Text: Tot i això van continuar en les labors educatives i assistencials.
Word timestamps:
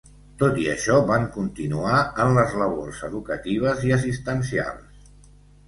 Tot 0.43 0.55
i 0.61 0.63
això 0.71 0.95
van 1.11 1.27
continuar 1.35 1.99
en 2.25 2.33
les 2.39 2.57
labors 2.63 3.03
educatives 3.11 3.87
i 3.91 3.97
assistencials. 4.01 5.09